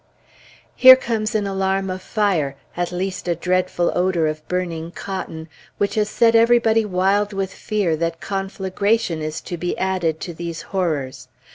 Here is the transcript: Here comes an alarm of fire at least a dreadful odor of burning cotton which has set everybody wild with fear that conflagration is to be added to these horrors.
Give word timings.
Here 0.75 0.95
comes 0.95 1.35
an 1.35 1.45
alarm 1.45 1.91
of 1.91 2.01
fire 2.01 2.55
at 2.75 2.91
least 2.91 3.27
a 3.27 3.35
dreadful 3.35 3.91
odor 3.95 4.25
of 4.25 4.41
burning 4.47 4.89
cotton 4.89 5.47
which 5.77 5.93
has 5.93 6.09
set 6.09 6.33
everybody 6.33 6.83
wild 6.85 7.33
with 7.33 7.53
fear 7.53 7.95
that 7.97 8.19
conflagration 8.19 9.21
is 9.21 9.41
to 9.41 9.57
be 9.57 9.77
added 9.77 10.19
to 10.21 10.33
these 10.33 10.63
horrors. 10.63 11.27